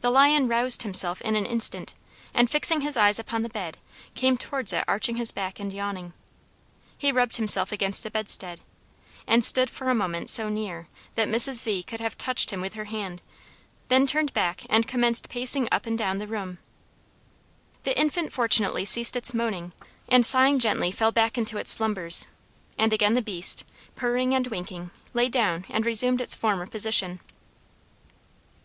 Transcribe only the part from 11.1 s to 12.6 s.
that Mrs. V. could have touched him